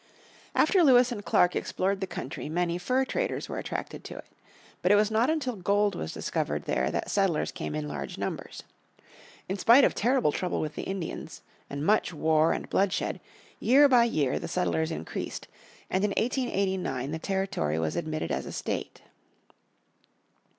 After 0.55 0.81
Lewis 0.83 1.11
and 1.11 1.23
Clark 1.23 1.55
explored 1.55 2.01
the 2.01 2.07
country 2.07 2.49
many 2.49 2.79
fur 2.79 3.05
traders 3.05 3.47
were 3.47 3.59
attracted 3.59 4.03
to 4.05 4.17
it. 4.17 4.25
But 4.81 4.91
it 4.91 4.95
was 4.95 5.11
not 5.11 5.29
until 5.29 5.55
gold 5.55 5.93
was 5.93 6.11
discovered 6.11 6.63
there 6.65 6.89
that 6.89 7.11
settlers 7.11 7.51
came 7.51 7.75
in 7.75 7.87
large 7.87 8.17
numbers. 8.17 8.63
In 9.47 9.59
spite 9.59 9.83
of 9.83 9.93
terrible 9.93 10.31
trouble 10.31 10.59
with 10.59 10.73
the 10.73 10.81
Indians, 10.89 11.43
and 11.69 11.85
much 11.85 12.15
war 12.15 12.51
and 12.51 12.67
bloodshed, 12.67 13.21
year 13.59 13.87
by 13.87 14.05
year 14.05 14.39
the 14.39 14.47
settlers 14.47 14.89
increased, 14.89 15.47
and 15.87 16.03
in 16.03 16.15
1889 16.17 17.11
the 17.11 17.19
territory 17.19 17.77
was 17.77 17.95
admitted 17.95 18.31
as 18.31 18.47
a 18.47 18.51
state. 18.51 19.03